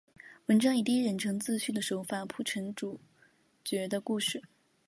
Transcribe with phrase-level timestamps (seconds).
[0.47, 2.99] 文章以第一人称自叙的手法铺陈主
[3.63, 4.41] 角的故事。